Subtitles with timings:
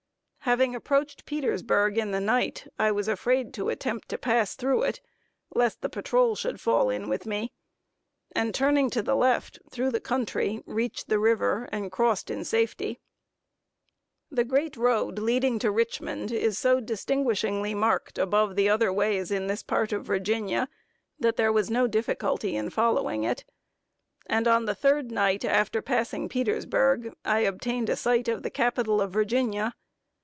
[0.45, 4.99] Having approached Petersburg in the night, I was afraid to attempt to pass through it,
[5.53, 7.53] lest the patrol should fall in with me;
[8.35, 12.99] and turning to the left through the country, reached the river, and crossed in safety.
[14.31, 19.45] The great road leading to Richmond is so distinguishingly marked above the other ways in
[19.47, 20.67] this part of Virginia,
[21.19, 23.45] that there was no difficulty in following it,
[24.25, 28.99] and on the third night after passing Petersburg, I obtained a sight of the capitol
[29.01, 29.75] of Virginia.